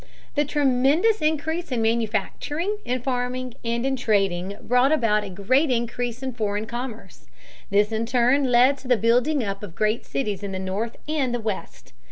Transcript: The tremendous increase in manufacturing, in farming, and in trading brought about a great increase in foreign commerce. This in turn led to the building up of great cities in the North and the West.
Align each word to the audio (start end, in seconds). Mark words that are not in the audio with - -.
The 0.33 0.45
tremendous 0.45 1.21
increase 1.21 1.71
in 1.71 1.79
manufacturing, 1.79 2.77
in 2.85 3.03
farming, 3.03 3.53
and 3.63 3.85
in 3.85 3.95
trading 3.95 4.57
brought 4.59 4.91
about 4.91 5.23
a 5.23 5.29
great 5.29 5.69
increase 5.69 6.23
in 6.23 6.33
foreign 6.33 6.65
commerce. 6.65 7.27
This 7.69 7.91
in 7.91 8.07
turn 8.07 8.45
led 8.45 8.79
to 8.79 8.87
the 8.87 8.97
building 8.97 9.43
up 9.43 9.61
of 9.61 9.75
great 9.75 10.03
cities 10.07 10.41
in 10.41 10.53
the 10.53 10.57
North 10.57 10.97
and 11.07 11.35
the 11.35 11.39
West. 11.39 11.93